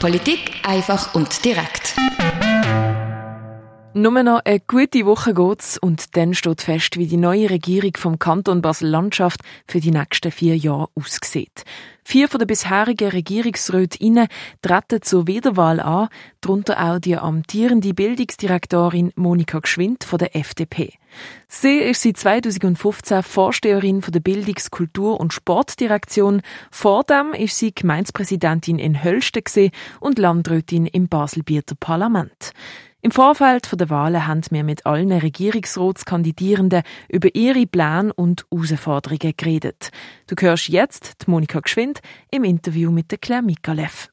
Politik 0.00 0.52
einfach 0.62 1.14
und 1.14 1.44
direkt. 1.44 1.94
Nur 3.92 4.22
noch 4.22 4.42
eine 4.44 4.60
gute 4.60 5.04
Woche 5.04 5.34
geht's 5.34 5.76
und 5.76 6.16
dann 6.16 6.32
steht 6.32 6.62
fest, 6.62 6.96
wie 6.96 7.08
die 7.08 7.16
neue 7.16 7.50
Regierung 7.50 7.90
vom 7.96 8.20
Kanton 8.20 8.62
Basel-Landschaft 8.62 9.40
für 9.66 9.80
die 9.80 9.90
nächsten 9.90 10.30
vier 10.30 10.56
Jahre 10.56 10.88
aussieht. 10.94 11.64
Vier 12.04 12.28
von 12.28 12.38
den 12.38 12.46
bisherigen 12.46 13.10
Regierungsrätinnen 13.10 14.28
treten 14.62 15.02
zur 15.02 15.26
Wiederwahl 15.26 15.80
an, 15.80 16.08
darunter 16.40 16.80
auch 16.80 17.00
die 17.00 17.16
amtierende 17.16 17.92
Bildungsdirektorin 17.92 19.12
Monika 19.16 19.58
Gschwind 19.58 20.04
von 20.04 20.20
der 20.20 20.36
FDP. 20.36 20.92
Sie 21.48 21.78
ist 21.78 22.02
seit 22.02 22.16
2015 22.16 23.24
Vorsteherin 23.24 24.02
von 24.02 24.12
der 24.12 24.20
Bildungs-, 24.20 24.70
Kultur- 24.70 25.18
und 25.18 25.32
Sportdirektion. 25.32 26.42
Vor 26.70 27.02
dem 27.02 27.32
ist 27.32 27.58
sie 27.58 27.74
Gemeindepräsidentin 27.74 28.78
in 28.78 29.02
Hölsten 29.02 29.70
und 29.98 30.20
Landrätin 30.20 30.86
im 30.86 31.08
Baselbieter 31.08 31.74
Parlament. 31.74 32.52
Im 33.02 33.12
Vorfeld 33.12 33.80
der 33.80 33.88
Wahlen 33.88 34.26
haben 34.26 34.42
wir 34.50 34.62
mit 34.62 34.84
allen 34.84 35.10
Regierungsratskandidierenden 35.10 36.82
über 37.08 37.34
ihre 37.34 37.66
Pläne 37.66 38.12
und 38.12 38.44
Herausforderungen 38.52 39.32
geredet. 39.38 39.90
Du 40.26 40.34
hörst 40.38 40.68
jetzt 40.68 41.14
die 41.22 41.30
Monika 41.30 41.60
Geschwind 41.60 42.00
im 42.30 42.44
Interview 42.44 42.90
mit 42.90 43.10
der 43.10 43.16
Claire 43.16 43.40
Mikalev. 43.40 44.10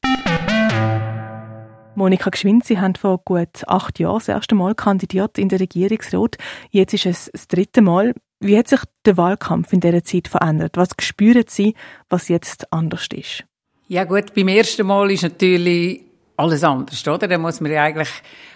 Monika 1.96 2.30
Geschwind, 2.30 2.64
Sie 2.64 2.78
haben 2.78 2.94
vor 2.94 3.18
gut 3.18 3.62
acht 3.66 3.98
Jahren 3.98 4.20
das 4.20 4.28
erste 4.28 4.54
Mal 4.54 4.74
kandidiert 4.74 5.36
in 5.36 5.50
den 5.50 5.58
Regierungsrat. 5.58 6.38
Jetzt 6.70 6.94
ist 6.94 7.04
es 7.04 7.30
das 7.30 7.46
dritte 7.46 7.82
Mal. 7.82 8.14
Wie 8.40 8.56
hat 8.56 8.68
sich 8.68 8.80
der 9.04 9.18
Wahlkampf 9.18 9.70
in 9.74 9.80
dieser 9.80 10.02
Zeit 10.02 10.28
verändert? 10.28 10.78
Was 10.78 10.90
spüren 11.00 11.44
Sie, 11.46 11.74
was 12.08 12.28
jetzt 12.28 12.72
anders 12.72 13.06
ist? 13.12 13.44
Ja 13.88 14.04
gut, 14.04 14.32
beim 14.34 14.48
ersten 14.48 14.86
Mal 14.86 15.10
ist 15.10 15.24
natürlich 15.24 16.07
alles 16.38 16.62
anders, 16.62 17.06
oder? 17.06 17.26
Da 17.26 17.36
muss 17.36 17.60
man 17.60 17.72
ja 17.72 17.82
eigentlich 17.82 18.10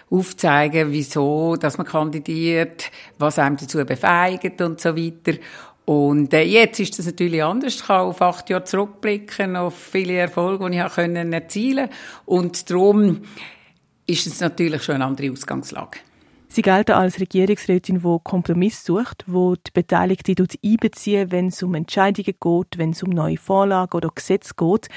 aufzeigen, 0.09 0.91
wieso, 0.91 1.57
dass 1.57 1.77
man 1.77 1.85
kandidiert, 1.85 2.89
was 3.17 3.37
einem 3.37 3.57
dazu 3.57 3.85
befeigt 3.85 4.61
und 4.61 4.79
so 4.79 4.95
weiter. 4.95 5.37
Und 5.85 6.33
äh, 6.33 6.43
jetzt 6.43 6.79
ist 6.79 6.97
das 6.97 7.07
natürlich 7.07 7.43
anders. 7.43 7.75
Ich 7.75 7.85
kann 7.85 8.01
auf 8.01 8.21
acht 8.21 8.49
Jahre 8.49 8.63
zurückblicken, 8.63 9.57
auf 9.57 9.75
viele 9.77 10.13
Erfolge, 10.13 10.69
die 10.69 10.77
ich 10.77 10.81
habe 10.81 10.93
können 10.93 11.33
erzielen 11.33 11.89
Und 12.25 12.69
darum 12.69 13.21
ist 14.07 14.27
es 14.27 14.39
natürlich 14.39 14.83
schon 14.83 14.95
eine 14.95 15.05
andere 15.05 15.31
Ausgangslage. 15.31 15.99
Sie 16.47 16.61
gelten 16.61 16.91
als 16.91 17.19
Regierungsrätin, 17.19 18.01
die 18.01 18.17
Kompromiss 18.23 18.85
sucht, 18.85 19.25
wo 19.27 19.55
die 19.55 19.71
Beteiligten 19.73 20.47
einbeziehen, 20.63 21.31
wenn 21.31 21.47
es 21.47 21.61
um 21.63 21.73
Entscheidungen 21.73 22.35
geht, 22.39 22.77
wenn 22.77 22.91
es 22.91 23.03
um 23.03 23.09
neue 23.09 23.37
Vorlagen 23.37 23.97
oder 23.97 24.09
Gesetze 24.13 24.53
geht. 24.55 24.87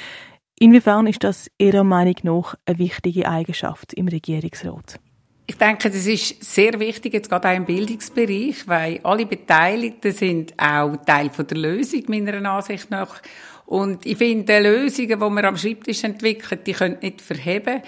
Inwiefern 0.59 1.07
ist 1.07 1.23
das 1.23 1.51
Ihrer 1.59 1.85
Meinung 1.85 2.15
nach 2.23 2.55
eine 2.65 2.79
wichtige 2.79 3.29
Eigenschaft 3.29 3.93
im 3.93 4.09
Regierungsrat? 4.09 4.99
Ich 5.47 5.59
denke, 5.59 5.91
das 5.91 6.07
ist 6.07 6.43
sehr 6.43 6.81
wichtig, 6.81 7.13
jetzt 7.13 7.29
gerade 7.29 7.51
auch 7.51 7.55
im 7.55 7.67
Bildungsbereich, 7.67 8.67
weil 8.67 9.01
alle 9.03 9.27
Beteiligten 9.27 10.13
sind 10.13 10.55
auch 10.59 10.97
Teil 11.05 11.29
von 11.29 11.47
der 11.47 11.59
Lösung, 11.59 12.05
meiner 12.09 12.51
Ansicht 12.51 12.91
nach. 12.91 13.21
Und 13.67 14.07
ich 14.07 14.17
finde, 14.17 14.59
Lösungen, 14.61 15.09
die 15.09 15.17
man 15.17 15.45
am 15.45 15.57
Schreibtisch 15.59 16.05
entwickelt, 16.05 16.67
die 16.67 16.73
können 16.73 16.99
nicht 17.03 17.21
verheben. 17.21 17.83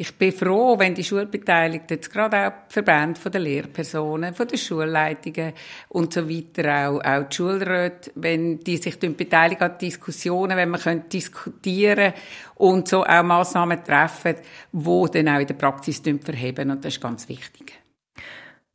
Ich 0.00 0.14
bin 0.14 0.32
froh, 0.32 0.78
wenn 0.78 0.94
die 0.94 1.04
Schulbeteiligten, 1.04 1.98
jetzt 1.98 2.10
gerade 2.10 2.46
auch 2.46 2.52
die 2.70 2.72
Verbände 2.72 3.20
der 3.28 3.38
Lehrpersonen, 3.38 4.32
von 4.32 4.48
den 4.48 4.56
Schulleitungen 4.56 5.52
und 5.90 6.14
so 6.14 6.26
weiter, 6.26 6.88
auch, 6.88 7.04
auch 7.04 7.28
die 7.28 7.36
Schulräte, 7.36 8.10
wenn 8.14 8.60
die 8.60 8.78
sich 8.78 8.98
beteiligen 8.98 9.62
an 9.62 9.76
Diskussionen, 9.76 10.56
wenn 10.56 10.70
man 10.70 10.80
können 10.80 11.06
diskutieren 11.10 12.14
und 12.54 12.88
so 12.88 13.04
auch 13.04 13.22
Massnahmen 13.22 13.84
treffen, 13.84 14.36
die 14.72 15.06
dann 15.12 15.28
auch 15.28 15.40
in 15.40 15.46
der 15.46 15.54
Praxis 15.54 16.00
verheben. 16.00 16.70
Und 16.70 16.82
das 16.82 16.94
ist 16.94 17.02
ganz 17.02 17.28
wichtig. 17.28 17.79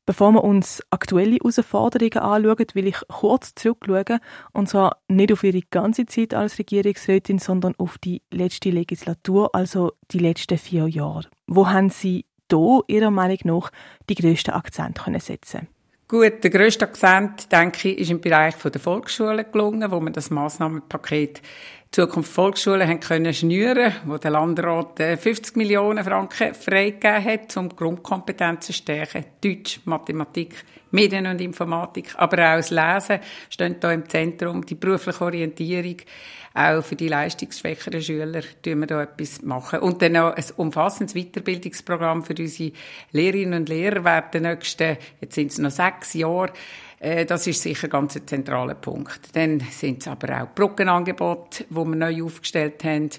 Bevor 0.05 0.31
wir 0.33 0.43
uns 0.43 0.83
aktuelle 0.91 1.37
Herausforderungen 1.37 2.17
anschauen, 2.17 2.65
will 2.73 2.87
ich 2.87 2.97
kurz 3.07 3.55
zurückschauen. 3.55 4.19
Und 4.53 4.69
zwar 4.69 4.97
nicht 5.07 5.33
auf 5.33 5.43
Ihre 5.43 5.61
ganze 5.71 6.05
Zeit 6.05 6.33
als 6.33 6.59
Regierungsrätin, 6.59 7.39
sondern 7.39 7.73
auf 7.77 7.97
die 7.97 8.21
letzte 8.31 8.69
Legislatur, 8.69 9.55
also 9.55 9.93
die 10.11 10.19
letzten 10.19 10.57
vier 10.57 10.87
Jahre. 10.87 11.27
Wo 11.47 11.67
haben 11.67 11.89
Sie 11.89 12.25
hier 12.51 12.81
Ihrer 12.87 13.11
Meinung 13.11 13.39
nach 13.45 13.71
die 14.09 14.15
grössten 14.15 14.51
Akzente 14.51 15.01
können 15.03 15.19
setzen 15.19 15.67
Gut, 16.07 16.43
der 16.43 16.51
grösste 16.51 16.85
Akzent, 16.85 17.51
denke 17.51 17.89
ich, 17.89 17.97
ist 17.97 18.11
im 18.11 18.21
Bereich 18.21 18.53
der 18.57 18.79
Volksschule 18.79 19.43
gelungen, 19.43 19.89
wo 19.89 19.99
man 19.99 20.13
das 20.13 20.29
Massnahmenpaket 20.29 21.41
Zukunft 21.95 22.33
Volksschule 22.33 22.99
können 22.99 23.33
schnüren, 23.33 23.93
wo 24.03 24.17
der 24.17 24.31
Landrat 24.31 24.99
50 24.99 25.55
äh, 25.55 25.57
Millionen 25.57 26.03
Franken 26.03 26.53
freigegeben 26.53 27.23
hat, 27.23 27.55
um 27.55 27.69
Grundkompetenzen 27.69 28.73
zu 28.73 28.73
stärken. 28.73 29.23
Deutsch, 29.41 29.79
Mathematik, 29.85 30.55
Medien 30.91 31.25
und 31.25 31.39
Informatik, 31.39 32.13
aber 32.17 32.51
auch 32.51 32.57
das 32.57 32.69
Lesen 32.69 33.21
stehen 33.49 33.77
da 33.79 33.93
im 33.93 34.09
Zentrum. 34.09 34.65
Die 34.65 34.75
berufliche 34.75 35.23
Orientierung, 35.23 35.95
auch 36.53 36.83
für 36.83 36.97
die 36.97 37.07
leistungsschwächeren 37.07 38.01
Schüler, 38.01 38.41
tun 38.61 38.79
wir 38.81 38.87
da 38.87 39.03
etwas 39.03 39.41
machen. 39.41 39.79
Und 39.79 40.01
dann 40.01 40.11
noch 40.11 40.33
ein 40.33 40.45
umfassendes 40.57 41.15
Weiterbildungsprogramm 41.15 42.25
für 42.25 42.35
unsere 42.37 42.73
Lehrerinnen 43.13 43.61
und 43.61 43.69
Lehrer 43.69 44.03
während 44.03 44.33
der 44.33 44.41
nächsten, 44.41 44.97
jetzt 45.21 45.35
sind 45.35 45.49
es 45.49 45.59
noch 45.59 45.71
sechs 45.71 46.13
Jahre, 46.13 46.51
äh, 46.99 47.25
das 47.25 47.47
ist 47.47 47.61
sicher 47.61 47.87
ganz 47.87 48.15
ein 48.15 48.27
zentraler 48.27 48.75
Punkt. 48.75 49.35
Dann 49.35 49.59
sind 49.59 50.01
es 50.01 50.07
aber 50.07 50.41
auch 50.41 50.55
Brückenangebote, 50.55 51.65
wo 51.69 51.85
wir 51.85 51.95
neu 51.95 52.23
aufgestellt 52.23 52.83
haben. 52.83 53.09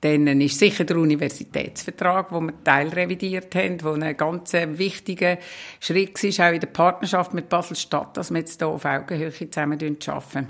Dann 0.00 0.40
ist 0.40 0.58
sicher 0.58 0.84
der 0.84 0.96
Universitätsvertrag, 0.96 2.32
wo 2.32 2.40
wir 2.40 2.54
teilrevidiert 2.64 3.54
haben, 3.54 3.82
wo 3.82 3.92
ein 3.92 4.16
ganz 4.16 4.54
wichtiger 4.54 5.36
Schritt 5.78 6.24
ist, 6.24 6.40
auch 6.40 6.52
in 6.52 6.60
der 6.60 6.68
Partnerschaft 6.68 7.34
mit 7.34 7.50
Basel-Stadt, 7.50 8.16
dass 8.16 8.30
wir 8.30 8.38
jetzt 8.38 8.60
hier 8.60 8.68
auf 8.68 8.86
Augenhöhe 8.86 9.30
zusammen 9.30 9.78
arbeiten. 10.06 10.48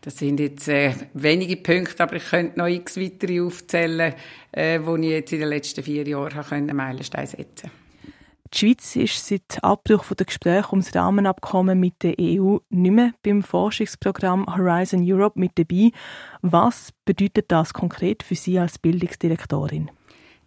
Das 0.00 0.16
sind 0.18 0.40
jetzt 0.40 0.68
äh, 0.68 0.94
wenige 1.14 1.56
Punkte, 1.56 2.02
aber 2.02 2.16
ich 2.16 2.28
könnte 2.28 2.58
noch 2.58 2.66
x 2.66 2.98
weitere 2.98 3.40
aufzählen, 3.40 4.14
äh, 4.52 4.80
wo 4.82 4.96
ich 4.96 5.10
jetzt 5.10 5.32
in 5.32 5.40
den 5.40 5.48
letzten 5.48 5.82
vier 5.82 6.06
Jahren 6.06 6.66
Meilenstein 6.66 7.26
setzen 7.26 7.70
konnte. 7.70 7.87
Die 8.54 8.58
Schweiz 8.58 8.96
ist 8.96 9.26
seit 9.26 9.62
Abbruch 9.62 10.04
der 10.14 10.24
Gespräche 10.24 10.70
ums 10.70 10.94
Rahmenabkommen 10.94 11.78
mit 11.78 12.02
der 12.02 12.14
EU 12.18 12.56
nicht 12.70 12.92
mehr 12.92 13.12
beim 13.22 13.42
Forschungsprogramm 13.42 14.46
Horizon 14.46 15.04
Europe 15.04 15.38
mit 15.38 15.58
dabei. 15.58 15.90
Was 16.40 16.90
bedeutet 17.04 17.46
das 17.52 17.74
konkret 17.74 18.22
für 18.22 18.34
Sie 18.34 18.58
als 18.58 18.78
Bildungsdirektorin? 18.78 19.90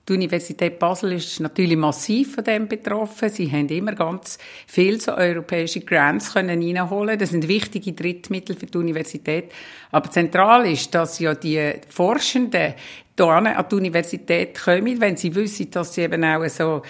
Die 0.09 0.13
Universität 0.13 0.79
Basel 0.79 1.11
ist 1.11 1.39
natürlich 1.41 1.77
massiv 1.77 2.33
von 2.33 2.43
dem 2.43 2.67
betroffen. 2.67 3.29
Sie 3.29 3.51
haben 3.51 3.69
immer 3.69 3.93
ganz 3.93 4.39
viel 4.65 4.99
so 4.99 5.13
europäische 5.13 5.81
Grants 5.81 6.33
können 6.33 6.63
reinholen. 6.63 7.19
Das 7.19 7.29
sind 7.29 7.47
wichtige 7.47 7.93
Drittmittel 7.93 8.55
für 8.55 8.65
die 8.65 8.79
Universität. 8.79 9.51
Aber 9.91 10.09
zentral 10.09 10.65
ist, 10.65 10.95
dass 10.95 11.19
ja 11.19 11.35
die 11.35 11.73
Forschenden 11.87 12.73
hier 13.15 13.27
an 13.27 13.65
die 13.69 13.75
Universität 13.75 14.59
kommen, 14.59 14.99
wenn 14.99 15.17
sie 15.17 15.35
wissen, 15.35 15.69
dass 15.69 15.93
sie 15.93 16.01
eben 16.01 16.23
auch 16.23 16.47
so 16.49 16.81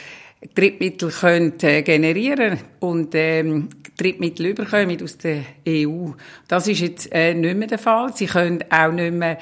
Drittmittel 0.55 1.11
können, 1.11 1.53
äh, 1.61 1.83
generieren 1.83 2.59
und 2.79 3.13
ähm, 3.13 3.69
Drittmittel 3.97 4.47
überkommen 4.47 5.01
aus 5.03 5.17
der 5.19 5.43
EU. 5.67 6.09
Das 6.47 6.67
ist 6.67 6.79
jetzt 6.79 7.11
äh, 7.11 7.35
nicht 7.35 7.55
mehr 7.55 7.67
der 7.67 7.77
Fall. 7.77 8.11
Sie 8.15 8.25
können 8.25 8.63
auch 8.69 8.91
nicht 8.91 9.13
mehr 9.13 9.37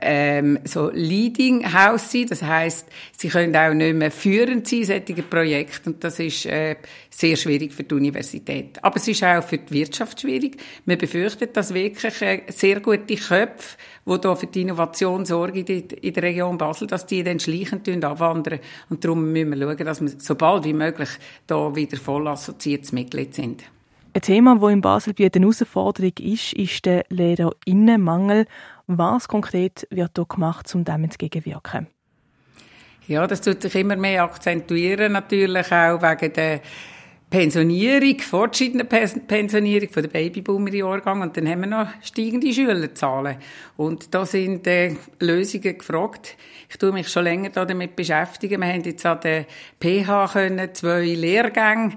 ähm, 0.00 0.58
so 0.64 0.90
Leading 0.92 1.72
House 1.72 2.10
sein, 2.12 2.26
das 2.28 2.42
heißt, 2.42 2.86
sie 3.16 3.28
können 3.28 3.54
auch 3.54 3.74
nicht 3.74 3.94
mehr 3.94 4.10
führend 4.10 4.66
sein, 4.66 4.84
solche 4.84 5.22
Projekte 5.22 5.90
und 5.90 6.02
das 6.02 6.18
ist 6.18 6.46
äh, 6.46 6.76
sehr 7.10 7.36
schwierig 7.36 7.72
für 7.72 7.84
die 7.84 7.94
Universität. 7.94 8.82
Aber 8.82 8.96
es 8.96 9.08
ist 9.08 9.22
auch 9.22 9.42
für 9.42 9.58
die 9.58 9.72
Wirtschaft 9.74 10.20
schwierig. 10.20 10.56
Man 10.86 10.98
befürchtet, 10.98 11.56
dass 11.56 11.74
wirklich 11.74 12.22
äh, 12.22 12.42
sehr 12.48 12.80
gute 12.80 13.16
Köpfe, 13.16 13.76
die 14.06 14.18
hier 14.20 14.36
für 14.36 14.46
die 14.46 14.62
Innovation 14.62 15.24
sorgen 15.24 15.64
in 15.66 16.12
der 16.12 16.22
Region 16.22 16.58
Basel, 16.58 16.86
dass 16.86 17.06
die 17.06 17.22
dann 17.22 17.40
schleichend 17.40 18.04
abwandern 18.04 18.60
und 18.88 19.04
darum 19.04 19.32
müssen 19.32 19.58
wir 19.58 19.68
schauen, 19.68 19.84
dass 19.86 20.00
wir 20.00 20.10
so 20.18 20.34
bald 20.34 20.64
wie 20.64 20.72
möglich 20.72 21.10
da 21.46 21.74
wieder 21.74 21.96
voll 21.96 22.26
assoziiertes 22.28 22.92
Mitglied 22.92 23.34
sind. 23.34 23.62
Ein 24.14 24.20
Thema, 24.20 24.56
das 24.56 24.70
in 24.70 24.82
Basel 24.82 25.14
eine 25.18 25.30
Herausforderung 25.32 26.12
ist, 26.20 26.52
ist 26.52 26.84
der 26.84 27.06
Lehrerinnenmangel. 27.08 28.46
Was 28.98 29.28
konkret 29.28 29.86
wird 29.90 30.12
hier 30.16 30.26
gemacht, 30.26 30.74
um 30.74 30.84
dem 30.84 31.04
entgegenwirken? 31.04 31.86
Ja, 33.08 33.26
das 33.26 33.40
tut 33.40 33.62
sich 33.62 33.74
immer 33.74 33.96
mehr 33.96 34.22
akzentuieren, 34.22 35.12
natürlich 35.12 35.72
auch 35.72 36.00
wegen 36.02 36.32
der 36.32 36.60
Pensionierung, 37.32 38.18
fortschreitende 38.20 38.84
Pensionierung 38.84 39.88
von 39.88 40.02
der 40.02 40.10
Babyboomer-Jahrgang 40.10 41.22
und 41.22 41.34
dann 41.34 41.48
haben 41.48 41.60
wir 41.62 41.66
noch 41.66 41.88
steigende 42.02 42.52
Schülerzahlen. 42.52 43.38
Und 43.78 44.14
da 44.14 44.26
sind 44.26 44.66
äh, 44.66 44.96
Lösungen 45.18 45.78
gefragt. 45.78 46.36
Ich 46.68 46.76
tue 46.76 46.92
mich 46.92 47.08
schon 47.08 47.24
länger 47.24 47.48
damit 47.48 47.96
beschäftigen. 47.96 48.60
Wir 48.60 48.74
haben 48.74 48.82
jetzt 48.82 49.06
an 49.06 49.20
der 49.20 49.46
PH 49.80 50.32
können 50.34 50.74
zwei 50.74 51.04
Lehrgänge 51.04 51.96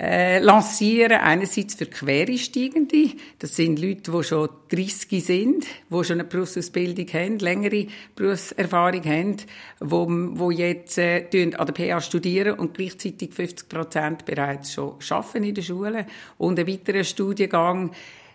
äh, 0.00 0.38
lancieren. 0.38 1.20
Einerseits 1.20 1.74
für 1.74 1.84
Quereinsteigende. 1.84 3.10
Das 3.38 3.54
sind 3.54 3.78
Leute, 3.78 4.10
die 4.10 4.24
schon 4.24 4.48
30 4.70 5.22
sind, 5.22 5.66
die 5.90 6.04
schon 6.04 6.20
eine 6.20 6.24
Berufsausbildung 6.24 7.06
haben, 7.08 7.38
längere 7.38 7.86
Berufserfahrung 8.16 9.04
haben, 9.04 9.36
wo, 9.78 10.06
wo 10.08 10.50
jetzt 10.50 10.96
äh, 10.96 11.26
an 11.54 11.66
der 11.66 11.72
PA 11.74 12.00
studieren 12.00 12.58
und 12.58 12.74
gleichzeitig 12.74 13.34
50 13.34 13.68
Prozent 13.68 14.24
bereits 14.24 14.72
schon 14.72 14.96
arbeiten 15.10 15.44
in 15.44 15.54
der 15.54 15.62
Schule. 15.62 16.06
Und 16.38 16.58
ein 16.58 16.66
weiterer 16.66 17.04
Studiengang, 17.04 17.90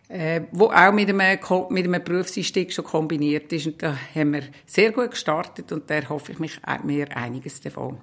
äh, 0.07 0.41
wo 0.51 0.65
auch 0.65 0.93
mit 0.93 1.09
einem, 1.09 1.39
mit 1.69 1.85
einem 1.85 2.03
Berufseinstieg 2.03 2.71
schon 2.73 2.85
kombiniert 2.85 3.51
ist. 3.51 3.65
Und 3.65 3.81
da 3.81 3.97
haben 4.13 4.33
wir 4.33 4.43
sehr 4.67 4.91
gut 4.91 5.11
gestartet 5.11 5.71
und 5.71 5.89
da 5.89 6.07
hoffe 6.09 6.33
ich 6.33 6.37
mich 6.37 6.59
mehr 6.83 7.17
einiges 7.17 7.59
davon. 7.59 7.97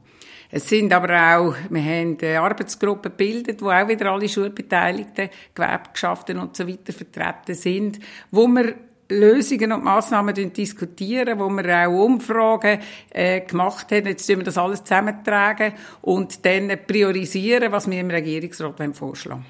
Es 0.54 0.68
sind 0.68 0.92
aber 0.92 1.08
auch, 1.14 1.54
wir 1.70 1.82
haben 1.82 2.18
eine 2.20 2.38
Arbeitsgruppe 2.38 3.08
gebildet, 3.08 3.62
wo 3.62 3.70
auch 3.70 3.88
wieder 3.88 4.12
alle 4.12 4.28
Schulbeteiligten, 4.28 5.30
Gewerkschaften 5.54 6.38
und 6.38 6.54
so 6.54 6.68
weiter 6.68 6.92
vertreten 6.92 7.54
sind, 7.54 7.98
wo 8.30 8.46
wir 8.46 8.74
Lösungen 9.08 9.72
und 9.72 9.82
Massnahmen 9.82 10.34
diskutieren, 10.52 11.38
wo 11.38 11.48
wir 11.48 11.88
auch 11.88 12.04
Umfragen 12.04 12.80
äh, 13.08 13.40
gemacht 13.40 13.90
haben. 13.92 14.06
Jetzt 14.06 14.26
tun 14.26 14.38
wir 14.38 14.44
das 14.44 14.58
alles 14.58 14.84
zusammentragen 14.84 15.72
und 16.02 16.44
dann 16.44 16.70
priorisieren, 16.86 17.72
was 17.72 17.90
wir 17.90 17.98
im 17.98 18.10
Regierungsrat 18.10 18.94
vorschlagen 18.94 19.46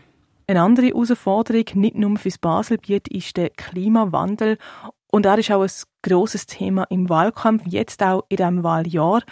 Eine 0.47 0.63
andere 0.63 0.87
Herausforderung, 0.87 1.65
nicht 1.75 1.97
nur 1.97 2.17
fürs 2.17 2.39
Baselbiet, 2.39 3.09
ist 3.09 3.37
der 3.37 3.51
Klimawandel. 3.51 4.57
Und 5.11 5.27
er 5.27 5.39
ist 5.39 5.51
auch 5.51 5.63
ein 5.63 5.71
grosses 6.03 6.47
Thema 6.47 6.85
im 6.91 7.09
Wahlkampf, 7.09 7.65
jetzt 7.67 8.05
auch 8.05 8.25
in 8.29 8.37
diesem 8.37 8.63
Wahljahr. 8.63 9.23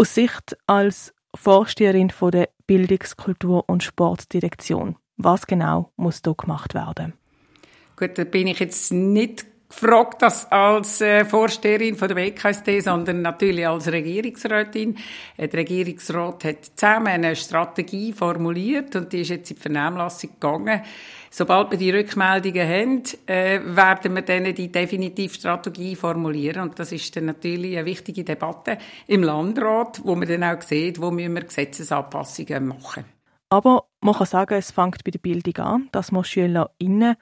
Aus 0.00 0.14
Sicht 0.14 0.56
als 0.68 1.12
Vorsteherin 1.34 2.10
von 2.10 2.30
der 2.30 2.50
Bildungs-, 2.68 3.16
Kultur- 3.16 3.68
und 3.68 3.82
Sportdirektion, 3.82 4.94
was 5.16 5.48
genau 5.48 5.90
muss 5.96 6.22
da 6.22 6.34
gemacht 6.34 6.72
werden? 6.72 7.14
Gut, 7.96 8.16
da 8.16 8.22
bin 8.22 8.46
ich 8.46 8.60
jetzt 8.60 8.92
nicht 8.92 9.44
gefragt 9.68 10.22
das 10.22 10.50
als 10.50 11.00
äh, 11.00 11.24
Vorsteherin 11.24 11.96
von 11.96 12.08
der 12.08 12.16
WKSD, 12.16 12.80
sondern 12.80 13.22
natürlich 13.22 13.66
als 13.66 13.90
Regierungsrätin. 13.90 14.96
Äh, 15.36 15.48
der 15.48 15.60
Regierungsrat 15.60 16.44
hat 16.44 16.64
zusammen 16.74 17.08
eine 17.08 17.36
Strategie 17.36 18.12
formuliert 18.12 18.96
und 18.96 19.12
die 19.12 19.20
ist 19.20 19.30
jetzt 19.30 19.50
in 19.50 19.56
die 19.56 19.62
Vernehmlassung 19.62 20.30
gegangen. 20.30 20.82
Sobald 21.30 21.70
wir 21.70 21.78
die 21.78 21.90
Rückmeldungen 21.90 22.66
haben, 22.66 23.02
äh, 23.26 23.60
werden 23.64 24.14
wir 24.14 24.22
dann 24.22 24.54
die 24.54 24.72
definitive 24.72 25.34
Strategie 25.34 25.94
formulieren 25.94 26.62
und 26.62 26.78
das 26.78 26.90
ist 26.92 27.14
dann 27.16 27.26
natürlich 27.26 27.76
eine 27.76 27.84
wichtige 27.84 28.24
Debatte 28.24 28.78
im 29.06 29.22
Landrat, 29.22 30.00
wo 30.04 30.14
man 30.14 30.26
dann 30.26 30.44
auch 30.44 30.62
sieht, 30.62 31.00
wo 31.00 31.10
müssen 31.10 31.34
wir 31.34 31.42
Gesetzesanpassungen 31.42 32.68
machen. 32.68 33.04
Aber 33.50 33.84
man 34.00 34.14
kann 34.14 34.26
sagen, 34.26 34.54
es 34.54 34.70
fängt 34.70 35.04
bei 35.04 35.10
der 35.10 35.18
Bildung 35.18 35.56
an, 35.64 35.88
dass 35.92 36.12
man 36.12 36.24
SchülerInnen 36.24 37.16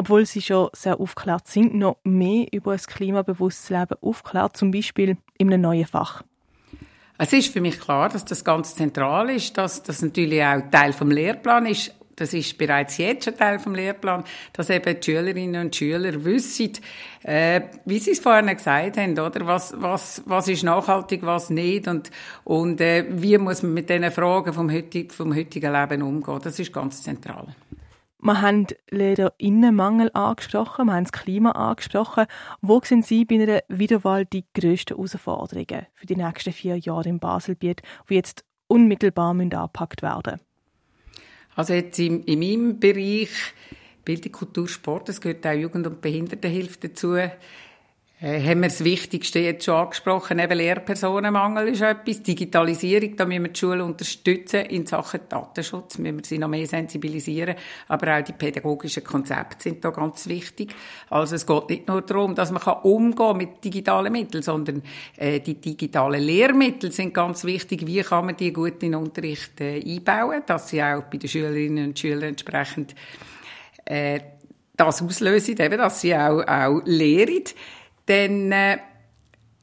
obwohl 0.00 0.24
sie 0.24 0.40
schon 0.40 0.70
sehr 0.72 0.98
aufgeklärt 0.98 1.46
sind, 1.46 1.74
noch 1.74 1.98
mehr 2.04 2.46
über 2.52 2.72
ein 2.72 2.78
klimabewusstes 2.78 3.68
Leben 3.68 3.96
aufklärt, 4.00 4.56
zum 4.56 4.70
Beispiel 4.70 5.18
in 5.36 5.52
einem 5.52 5.60
neuen 5.60 5.84
Fach? 5.84 6.22
Es 7.18 7.34
ist 7.34 7.52
für 7.52 7.60
mich 7.60 7.78
klar, 7.78 8.08
dass 8.08 8.24
das 8.24 8.42
ganz 8.42 8.74
zentral 8.74 9.28
ist, 9.28 9.58
dass 9.58 9.82
das 9.82 10.00
natürlich 10.00 10.42
auch 10.42 10.62
Teil 10.70 10.94
vom 10.94 11.10
Lehrplan 11.10 11.66
ist. 11.66 11.94
Das 12.16 12.32
ist 12.32 12.56
bereits 12.56 12.96
jetzt 12.96 13.26
schon 13.26 13.36
Teil 13.36 13.58
vom 13.58 13.74
Lehrplan, 13.74 14.24
dass 14.54 14.70
eben 14.70 14.98
die 14.98 15.04
Schülerinnen 15.04 15.66
und 15.66 15.76
Schüler 15.76 16.24
wissen, 16.24 16.72
äh, 17.22 17.60
wie 17.84 17.98
sie 17.98 18.12
es 18.12 18.20
vorhin 18.20 18.56
gesagt 18.56 18.96
haben, 18.96 19.18
oder? 19.18 19.46
Was, 19.46 19.74
was, 19.76 20.22
was 20.24 20.48
ist 20.48 20.62
nachhaltig, 20.62 21.20
was 21.24 21.50
nicht 21.50 21.88
und, 21.88 22.10
und 22.44 22.80
äh, 22.80 23.04
wie 23.10 23.36
muss 23.36 23.62
man 23.62 23.74
mit 23.74 23.90
diesen 23.90 24.10
Fragen 24.10 24.54
vom 24.54 24.72
heutigen, 24.72 25.10
vom 25.10 25.36
heutigen 25.36 25.74
Leben 25.74 26.00
umgehen. 26.00 26.40
Das 26.42 26.58
ist 26.58 26.72
ganz 26.72 27.02
zentral. 27.02 27.48
Wir 28.22 28.42
haben 28.42 28.66
Lehrerinnenmangel 28.90 30.10
angesprochen, 30.12 30.86
wir 30.86 30.92
haben 30.92 31.04
das 31.04 31.12
Klima 31.12 31.52
angesprochen. 31.52 32.26
Wo 32.60 32.80
sind 32.84 33.06
Sie 33.06 33.24
bei 33.24 33.36
einer 33.36 33.62
Wiederwahl 33.68 34.26
die 34.26 34.44
grössten 34.54 34.94
Herausforderungen 34.94 35.86
für 35.94 36.06
die 36.06 36.16
nächsten 36.16 36.52
vier 36.52 36.76
Jahre 36.76 37.08
im 37.08 37.18
Baselbiet, 37.18 37.80
die 38.10 38.14
jetzt 38.14 38.44
unmittelbar 38.66 39.30
angepackt 39.30 40.02
werden 40.02 40.40
Also 41.56 41.72
jetzt 41.72 41.98
in, 41.98 42.22
in 42.24 42.38
meinem 42.40 42.78
Bereich 42.78 43.30
Bildung, 44.04 44.32
Kultur, 44.32 44.68
Sport, 44.68 45.08
das 45.08 45.20
gehört 45.20 45.46
auch 45.46 45.52
Jugend- 45.52 45.86
und 45.86 46.00
Behindertenhilfe 46.00 46.88
dazu, 46.88 47.16
haben 48.22 48.60
wir 48.60 48.68
das 48.68 48.84
Wichtigste 48.84 49.38
jetzt 49.38 49.64
schon 49.64 49.76
angesprochen, 49.76 50.38
eben 50.40 50.58
Lehrpersonenmangel 50.58 51.68
ist 51.68 51.80
etwas, 51.80 52.22
Digitalisierung, 52.22 53.16
da 53.16 53.24
müssen 53.24 53.44
wir 53.44 53.50
die 53.50 53.58
Schulen 53.58 53.80
unterstützen. 53.80 54.66
In 54.66 54.84
Sachen 54.84 55.20
Datenschutz, 55.26 55.96
müssen 55.96 56.18
wir 56.18 56.24
sie 56.24 56.36
noch 56.36 56.48
mehr 56.48 56.66
sensibilisieren, 56.66 57.54
aber 57.88 58.18
auch 58.18 58.22
die 58.22 58.34
pädagogischen 58.34 59.04
Konzepte 59.04 59.62
sind 59.62 59.82
da 59.82 59.88
ganz 59.88 60.28
wichtig. 60.28 60.74
Also 61.08 61.34
es 61.34 61.46
geht 61.46 61.70
nicht 61.70 61.88
nur 61.88 62.02
darum, 62.02 62.34
dass 62.34 62.50
man 62.50 62.62
umgehen 62.82 63.38
mit 63.38 63.64
digitalen 63.64 64.12
Mitteln, 64.12 64.42
sondern 64.42 64.82
äh, 65.16 65.40
die 65.40 65.54
digitalen 65.54 66.22
Lehrmittel 66.22 66.92
sind 66.92 67.14
ganz 67.14 67.44
wichtig, 67.44 67.86
wie 67.86 68.02
kann 68.02 68.26
man 68.26 68.36
die 68.36 68.52
gut 68.52 68.82
in 68.82 68.92
den 68.92 68.96
Unterricht 68.96 69.62
äh, 69.62 69.82
einbauen, 69.82 70.42
dass 70.44 70.68
sie 70.68 70.82
auch 70.82 71.04
bei 71.04 71.16
den 71.16 71.30
Schülerinnen 71.30 71.86
und 71.86 71.98
Schülern 71.98 72.28
entsprechend 72.30 72.94
äh, 73.86 74.20
das 74.76 75.02
auslösen, 75.02 75.58
eben, 75.58 75.78
dass 75.78 76.02
sie 76.02 76.14
auch, 76.14 76.46
auch 76.46 76.82
lehren. 76.84 77.44
Dann 78.10 78.50
äh, 78.50 78.78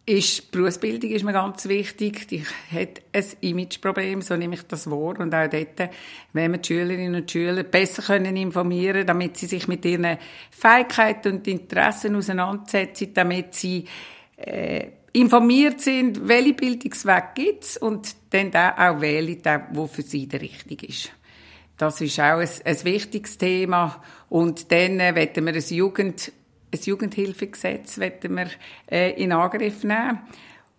ist 0.05 0.51
Berufsbildung 0.51 1.11
ist 1.11 1.25
mir 1.25 1.33
ganz 1.33 1.67
wichtig. 1.67 2.29
Die 2.29 2.45
hat 2.71 3.01
ein 3.11 3.25
Imageproblem, 3.41 4.21
so 4.21 4.37
nehme 4.37 4.55
ich 4.55 4.63
das 4.63 4.89
wahr. 4.89 5.19
Und 5.19 5.35
auch 5.35 5.49
dort, 5.49 5.89
wenn 6.31 6.51
wir 6.53 6.57
die 6.59 6.67
Schülerinnen 6.67 7.15
und 7.15 7.29
Schüler 7.29 7.63
besser 7.63 8.03
können 8.03 8.37
informieren 8.37 9.05
damit 9.05 9.35
sie 9.35 9.47
sich 9.47 9.67
mit 9.67 9.83
ihren 9.83 10.17
Fähigkeiten 10.49 11.33
und 11.33 11.47
Interessen 11.49 12.15
auseinandersetzen, 12.15 13.13
damit 13.13 13.53
sie 13.53 13.83
äh, 14.37 14.91
informiert 15.11 15.81
sind, 15.81 16.25
welche 16.25 16.53
Bildungsweg 16.53 17.35
gibt 17.35 17.75
und 17.81 18.15
dann 18.29 18.55
auch 18.55 19.01
wählen, 19.01 19.41
der, 19.41 19.67
für 19.91 20.03
sie 20.03 20.25
der 20.25 20.39
richtige 20.39 20.85
ist. 20.85 21.11
Das 21.75 21.99
ist 21.99 22.17
auch 22.21 22.39
ein, 22.39 22.49
ein 22.63 22.83
wichtiges 22.85 23.37
Thema. 23.37 24.01
Und 24.29 24.71
dann 24.71 25.01
äh, 25.01 25.13
werden 25.13 25.45
wir 25.45 25.53
ein 25.53 25.59
Jugend- 25.59 26.31
ein 26.73 26.79
Jugendhilfegesetz 26.81 27.97
werden 27.97 28.35
wir 28.35 28.47
äh, 28.91 29.21
in 29.21 29.31
Angriff 29.31 29.83
nehmen. 29.83 30.19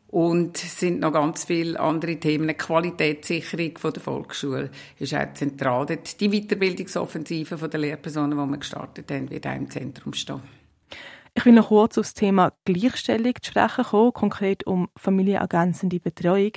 Und 0.08 0.56
es 0.56 0.81
sind 0.81 1.00
noch 1.00 1.12
ganz 1.12 1.44
viele 1.44 1.79
andere 1.79 2.17
Themen. 2.17 2.49
Die 2.49 2.55
Qualitätssicherung 2.55 3.75
der 3.93 4.02
Volksschule 4.02 4.70
ist 4.99 5.14
auch 5.14 5.35
zentral. 5.35 5.87
Die 5.87 6.29
Weiterbildungsoffensive 6.29 7.69
der 7.69 7.81
Lehrpersonen, 7.81 8.31
die 8.31 8.37
wir 8.50 8.56
gestartet 8.56 9.11
haben, 9.11 9.31
wird 9.31 9.46
auch 9.46 9.55
im 9.55 9.70
Zentrum 9.70 10.14
stehen. 10.14 10.40
Ich 11.35 11.44
will 11.44 11.52
noch 11.52 11.69
kurz 11.69 11.99
auf 11.99 12.06
das 12.06 12.14
Thema 12.14 12.52
Gleichstellung 12.64 13.35
zu 13.40 13.50
sprechen 13.50 13.85
kommen, 13.85 14.12
konkret 14.14 14.66
um 14.66 14.88
familienergänzende 14.97 16.00
Betreuung. 16.00 16.52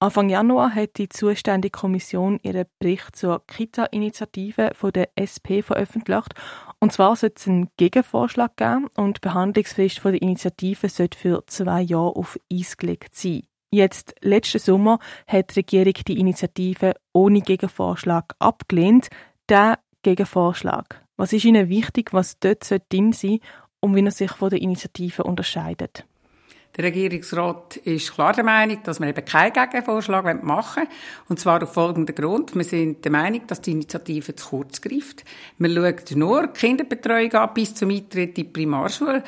Anfang 0.00 0.30
Januar 0.30 0.74
hat 0.74 0.98
die 0.98 1.08
zuständige 1.08 1.78
Kommission 1.78 2.40
ihren 2.42 2.64
Bericht 2.80 3.14
zur 3.14 3.46
Kita-Initiative 3.46 4.72
von 4.74 4.90
der 4.90 5.10
SP 5.14 5.62
veröffentlicht. 5.62 6.34
Und 6.82 6.92
zwar 6.92 7.14
sollte 7.14 7.36
es 7.38 7.46
einen 7.46 7.68
Gegenvorschlag 7.76 8.56
geben 8.56 8.88
und 8.96 9.18
die 9.18 9.20
Behandlungsfrist 9.20 10.04
der 10.04 10.20
Initiative 10.20 10.88
sollte 10.88 11.16
für 11.16 11.44
zwei 11.46 11.80
Jahre 11.80 12.16
auf 12.16 12.40
Eis 12.52 12.76
gelegt 12.76 13.14
sein. 13.14 13.42
Jetzt, 13.70 14.16
letzten 14.20 14.58
Sommer, 14.58 14.98
hat 15.28 15.54
die 15.54 15.60
Regierung 15.60 15.94
die 16.08 16.18
Initiative 16.18 16.94
ohne 17.12 17.40
Gegenvorschlag 17.40 18.34
abgelehnt. 18.40 19.10
Der 19.48 19.78
Gegenvorschlag. 20.02 21.00
Was 21.16 21.32
ist 21.32 21.44
Ihnen 21.44 21.68
wichtig, 21.68 22.12
was 22.12 22.40
dort 22.40 22.68
drin 22.92 23.12
sein 23.12 23.38
sollte 23.38 23.44
und 23.78 23.94
wie 23.94 24.04
er 24.04 24.10
sich 24.10 24.32
von 24.32 24.50
der 24.50 24.60
Initiative 24.60 25.22
unterscheidet? 25.22 26.04
Der 26.76 26.84
Regierungsrat 26.84 27.76
ist 27.76 28.14
klar 28.14 28.32
der 28.32 28.44
Meinung, 28.44 28.82
dass 28.82 28.98
wir 28.98 29.06
eben 29.06 29.24
keinen 29.26 29.52
Gegenvorschlag 29.52 30.42
machen 30.42 30.84
wollen. 30.84 30.88
Und 31.28 31.38
zwar 31.38 31.62
auf 31.62 31.74
folgenden 31.74 32.14
Grund. 32.14 32.54
Wir 32.54 32.64
sind 32.64 33.04
der 33.04 33.12
Meinung, 33.12 33.46
dass 33.46 33.60
die 33.60 33.72
Initiative 33.72 34.34
zu 34.34 34.48
kurz 34.48 34.80
greift. 34.80 35.22
Man 35.58 35.74
schaut 35.74 36.16
nur 36.16 36.46
Kinderbetreuung 36.48 37.32
an 37.34 37.50
bis 37.52 37.74
zum 37.74 37.90
Eintritt 37.90 38.30
in 38.30 38.34
die 38.34 38.44
Primarschule. 38.44 39.22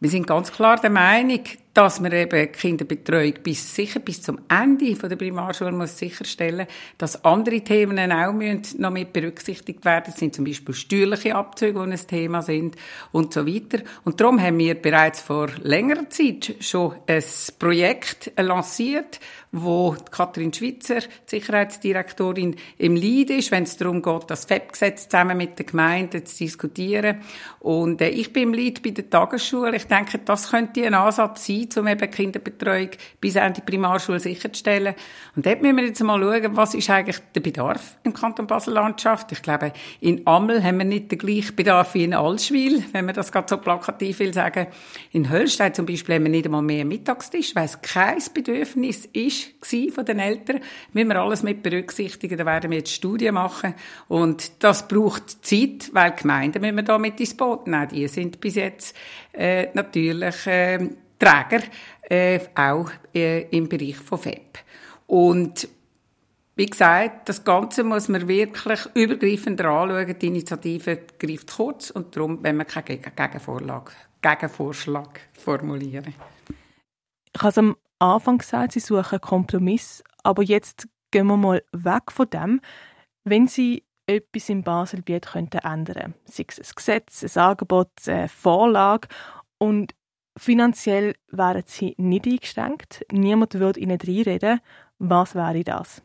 Wir 0.00 0.10
sind 0.10 0.26
ganz 0.26 0.50
klar 0.50 0.80
der 0.80 0.90
Meinung, 0.90 1.42
dass 1.78 2.00
man 2.00 2.10
eben 2.10 2.50
Kinderbetreuung 2.50 3.34
bis 3.44 3.72
sicher 3.72 4.00
bis 4.00 4.20
zum 4.20 4.40
Ende 4.48 4.96
von 4.96 5.08
der 5.08 5.14
Primarschule 5.14 5.70
muss 5.70 5.96
sicherstellen, 5.96 6.66
dass 6.98 7.24
andere 7.24 7.60
Themen 7.60 8.10
auch 8.10 8.32
müssen 8.32 8.82
noch 8.82 8.90
mit 8.90 9.12
berücksichtigt 9.12 9.84
werden. 9.84 10.06
Das 10.06 10.16
sind 10.16 10.34
zum 10.34 10.44
Beispiel 10.44 10.74
steuerliche 10.74 11.36
Abzüge, 11.36 11.78
die 11.86 11.92
ein 11.92 12.06
Thema 12.08 12.42
sind 12.42 12.74
und 13.12 13.32
so 13.32 13.46
weiter. 13.46 13.84
Und 14.02 14.20
darum 14.20 14.40
haben 14.40 14.58
wir 14.58 14.74
bereits 14.74 15.20
vor 15.20 15.50
längerer 15.62 16.10
Zeit 16.10 16.56
schon 16.58 16.96
ein 17.06 17.22
Projekt 17.60 18.32
lanciert, 18.36 19.20
wo 19.52 19.96
Katrin 20.10 20.52
Schwitzer, 20.52 21.00
die 21.00 21.06
Sicherheitsdirektorin, 21.26 22.56
im 22.78 22.96
Lead 22.96 23.30
ist, 23.30 23.50
wenn 23.50 23.64
es 23.64 23.76
darum 23.76 24.02
geht, 24.02 24.24
das 24.28 24.44
FEP-Gesetz 24.46 25.08
zusammen 25.08 25.36
mit 25.36 25.58
den 25.58 25.66
Gemeinden 25.66 26.24
zu 26.24 26.38
diskutieren. 26.38 27.20
Und 27.60 28.00
äh, 28.00 28.08
ich 28.08 28.32
bin 28.32 28.44
im 28.44 28.54
Lead 28.54 28.82
bei 28.82 28.90
der 28.90 29.08
Tagesschule. 29.08 29.76
Ich 29.76 29.86
denke, 29.86 30.18
das 30.18 30.50
könnte 30.50 30.86
ein 30.86 30.94
Ansatz 30.94 31.46
sein, 31.46 31.68
sein, 31.72 31.82
um 31.82 31.86
eben 31.88 32.10
Kinderbetreuung 32.10 32.90
bis 33.20 33.36
an 33.36 33.54
die 33.54 33.60
Primarschule 33.60 34.20
sicherzustellen. 34.20 34.94
Und 35.36 35.46
dort 35.46 35.62
müssen 35.62 35.76
wir 35.76 35.84
jetzt 35.84 36.02
mal 36.02 36.20
schauen, 36.20 36.56
was 36.56 36.74
ist 36.74 36.90
eigentlich 36.90 37.18
der 37.34 37.40
Bedarf 37.40 37.98
im 38.04 38.12
Kanton 38.12 38.46
Basel-Landschaft. 38.46 39.32
Ich 39.32 39.42
glaube, 39.42 39.72
in 40.00 40.26
Ammel 40.26 40.62
haben 40.62 40.78
wir 40.78 40.84
nicht 40.84 41.10
den 41.10 41.18
gleichen 41.18 41.56
Bedarf 41.56 41.94
wie 41.94 42.04
in 42.04 42.14
Allschwil, 42.14 42.84
wenn 42.92 43.06
man 43.06 43.14
das 43.14 43.32
gerade 43.32 43.48
so 43.48 43.56
plakativ 43.56 44.18
will 44.20 44.34
sagen. 44.34 44.68
In 45.12 45.30
Höllstein 45.30 45.74
zum 45.74 45.86
Beispiel 45.86 46.16
haben 46.16 46.24
wir 46.24 46.30
nicht 46.30 46.46
einmal 46.46 46.62
mehr 46.62 46.84
Mittagstisch, 46.84 47.54
weil 47.54 47.64
es 47.64 47.80
kein 47.80 48.18
Bedürfnis 48.34 49.06
ist 49.12 49.37
von 49.92 50.04
den 50.04 50.18
Eltern. 50.18 50.60
Müssen 50.92 51.08
wir 51.08 51.20
alles 51.20 51.42
mit 51.42 51.62
berücksichtigen, 51.62 52.38
da 52.38 52.46
werden 52.46 52.70
wir 52.70 52.78
jetzt 52.78 52.92
Studien 52.92 53.34
machen. 53.34 53.74
Und 54.08 54.62
das 54.62 54.86
braucht 54.88 55.44
Zeit, 55.44 55.90
weil 55.92 56.12
Gemeinden 56.12 56.60
müssen 56.60 56.76
wir 56.76 56.82
da 56.82 56.98
mit 56.98 57.20
ins 57.20 57.36
Boot 57.36 57.66
nehmen. 57.66 57.88
Die 57.88 58.08
sind 58.08 58.40
bis 58.40 58.56
jetzt 58.56 58.96
äh, 59.32 59.68
natürlich 59.74 60.46
äh, 60.46 60.88
Träger, 61.18 61.62
äh, 62.02 62.40
auch 62.54 62.90
äh, 63.14 63.42
im 63.50 63.68
Bereich 63.68 63.96
von 63.96 64.18
FEP. 64.18 64.58
Und 65.06 65.68
wie 66.58 66.66
gesagt, 66.66 67.28
das 67.28 67.44
Ganze 67.44 67.84
muss 67.84 68.08
man 68.08 68.26
wirklich 68.26 68.80
übergreifender 68.94 69.66
anschauen. 69.66 70.18
Die 70.18 70.26
Initiative 70.26 70.98
greift 71.16 71.54
kurz 71.54 71.90
und 71.90 72.16
darum, 72.16 72.42
wenn 72.42 72.56
wir 72.56 72.64
keine 72.64 72.98
Gegenvorlage, 72.98 73.92
Gegenvorschlag 74.20 75.20
formulieren. 75.34 76.14
Ich 77.32 77.40
habe 77.40 77.50
es 77.50 77.58
am 77.58 77.76
Anfang 77.98 78.38
gesagt, 78.38 78.72
Sie 78.72 78.80
suchen 78.80 79.20
Kompromiss, 79.20 80.02
aber 80.22 80.42
jetzt 80.42 80.88
gehen 81.10 81.26
wir 81.26 81.36
mal 81.36 81.62
weg 81.72 82.12
von 82.12 82.30
dem. 82.30 82.60
Wenn 83.24 83.46
Sie 83.46 83.84
etwas 84.06 84.48
im 84.48 84.62
Baselbiet 84.62 85.26
könnten 85.26 85.58
ändern 85.58 86.14
sei 86.24 86.46
es 86.48 86.58
ein 86.58 86.74
Gesetz, 86.74 87.22
ein 87.36 87.42
Angebot, 87.42 87.90
eine 88.06 88.28
Vorlage 88.28 89.08
und 89.58 89.94
finanziell 90.36 91.14
wären 91.30 91.64
Sie 91.66 91.94
nicht 91.98 92.26
eingeschränkt, 92.26 93.04
niemand 93.12 93.54
würde 93.54 93.80
Ihnen 93.80 94.00
reinreden, 94.00 94.60
was 94.98 95.34
wäre 95.34 95.62
das? 95.62 96.02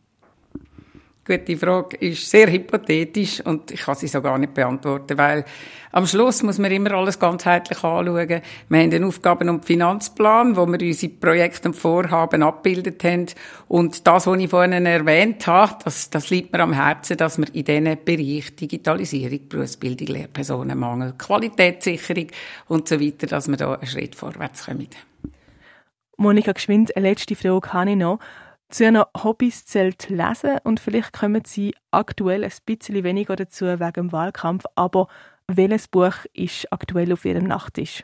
Gut, 1.26 1.48
die 1.48 1.56
Frage 1.56 1.96
ist 1.98 2.30
sehr 2.30 2.52
hypothetisch 2.52 3.40
und 3.40 3.72
ich 3.72 3.80
kann 3.80 3.96
sie 3.96 4.08
so 4.08 4.22
gar 4.22 4.38
nicht 4.38 4.54
beantworten, 4.54 5.18
weil 5.18 5.46
am 5.94 6.06
Schluss 6.06 6.44
muss 6.44 6.58
man 6.58 6.70
immer 6.70 6.92
alles 6.92 7.18
ganzheitlich 7.18 7.82
anschauen. 7.82 8.42
Wir 8.68 8.80
haben 8.82 8.90
den 8.90 9.06
Aufgaben- 9.06 9.48
und 9.48 9.64
Finanzplan, 9.64 10.58
wo 10.58 10.66
wir 10.66 10.82
unsere 10.82 11.14
Projekte 11.14 11.70
und 11.70 11.76
Vorhaben 11.76 12.44
abgebildet 12.44 13.02
haben. 13.06 13.28
Und 13.70 14.06
das, 14.06 14.28
was 14.28 14.38
ich 14.38 14.50
vorhin 14.50 14.86
erwähnt 14.86 15.48
habe, 15.48 15.78
das, 15.86 16.10
das 16.10 16.30
liegt 16.30 16.52
mir 16.52 16.60
am 16.60 16.74
Herzen, 16.74 17.16
dass 17.16 17.38
wir 17.38 17.48
in 17.56 17.64
diesen 17.64 17.98
Bereich 18.04 18.54
Digitalisierung, 18.58 19.48
Berufsbildung, 19.48 20.08
Lehrpersonenmangel, 20.08 21.14
Qualitätssicherung 21.18 22.28
und 22.68 22.90
so 22.90 23.00
weiter, 23.00 23.28
dass 23.28 23.48
wir 23.48 23.56
da 23.56 23.76
einen 23.76 23.88
Schritt 23.88 24.16
vorwärts 24.16 24.66
kommen. 24.66 24.90
Monika 26.18 26.52
Geschwind, 26.52 26.98
eine 26.98 27.10
letzte 27.10 27.38
Frage 27.38 27.72
habe 27.72 27.92
ich 27.92 27.96
noch. 27.96 28.20
Zu 28.70 28.84
ihren 28.86 29.04
Hobbys 29.24 29.66
zählt 29.66 30.10
Lesen 30.10 30.58
und 30.64 30.80
vielleicht 30.80 31.14
kommen 31.14 31.44
Sie 31.46 31.76
aktuell 31.92 32.44
ein 32.44 32.52
bisschen 32.66 33.04
weniger 33.04 33.36
dazu 33.36 33.66
wegen 33.66 33.94
dem 33.94 34.12
Wahlkampf, 34.12 34.66
aber 34.76 35.08
welches 35.48 35.88
Buch 35.88 36.16
ist 36.34 36.72
aktuell 36.72 37.12
auf 37.14 37.26
Ihrem 37.26 37.46
Nachttisch? 37.46 38.04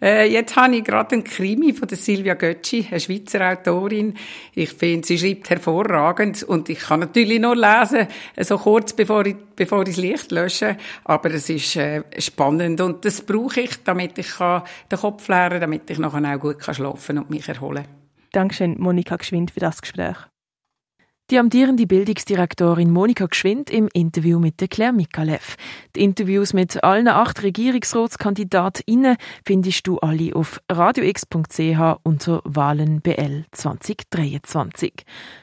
Äh, 0.00 0.30
jetzt 0.30 0.56
habe 0.56 0.76
ich 0.76 0.84
gerade 0.84 1.14
einen 1.14 1.24
Krimi 1.24 1.72
von 1.72 1.88
der 1.88 1.96
Silvia 1.96 2.34
Götschi, 2.34 2.86
eine 2.90 3.00
Schweizer 3.00 3.50
Autorin. 3.50 4.14
Ich 4.54 4.70
finde, 4.74 5.06
sie 5.06 5.18
schreibt 5.18 5.48
hervorragend 5.48 6.42
und 6.42 6.68
ich 6.68 6.80
kann 6.80 7.00
natürlich 7.00 7.40
nur 7.40 7.56
lesen, 7.56 8.06
so 8.38 8.58
kurz 8.58 8.92
bevor 8.92 9.24
ich, 9.24 9.36
bevor 9.56 9.82
ich 9.82 9.88
das 9.88 9.96
Licht 9.96 10.32
lösche. 10.32 10.76
Aber 11.04 11.30
es 11.32 11.48
ist 11.48 11.76
äh, 11.76 12.02
spannend 12.18 12.80
und 12.82 13.06
das 13.06 13.22
brauche 13.22 13.62
ich, 13.62 13.82
damit 13.84 14.18
ich 14.18 14.28
kann 14.32 14.64
den 14.90 14.98
Kopf 14.98 15.28
leeren, 15.28 15.60
damit 15.62 15.88
ich 15.88 15.98
nachher 15.98 16.36
auch 16.36 16.40
gut 16.40 16.58
kann 16.58 16.74
schlafen 16.74 17.18
und 17.18 17.30
mich 17.30 17.48
erholen 17.48 17.84
kann. 17.84 18.05
Dankeschön, 18.36 18.76
Monika 18.78 19.16
Geschwind, 19.16 19.50
für 19.50 19.60
das 19.60 19.80
Gespräch. 19.80 20.16
Die 21.30 21.38
amtierende 21.38 21.86
Bildungsdirektorin 21.86 22.90
Monika 22.90 23.24
Geschwind 23.24 23.70
im 23.70 23.88
Interview 23.94 24.38
mit 24.38 24.60
der 24.60 24.68
Claire 24.68 24.92
Mikalev. 24.92 25.56
Die 25.96 26.04
Interviews 26.04 26.52
mit 26.52 26.84
allen 26.84 27.08
acht 27.08 27.42
Regierungsratskandidatinnen 27.42 29.16
findest 29.42 29.86
du 29.86 29.98
alle 30.00 30.36
auf 30.36 30.60
radiox.ch 30.70 31.98
unter 32.02 32.42
Wahlen 32.44 33.00
BL 33.00 33.46
2023. 33.52 34.92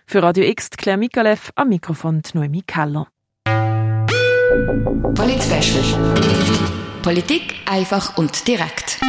Für 0.05 0.21
Radio 0.21 0.45
X 0.45 0.69
Claire 0.69 0.99
Mikalev 0.99 1.51
am 1.55 1.69
Mikrofon 1.69 2.21
Noemi 2.35 2.61
Keller. 2.61 3.07
Polit 5.15 5.41
Politik 7.01 7.55
einfach 7.65 8.17
und 8.17 8.47
direkt. 8.47 8.99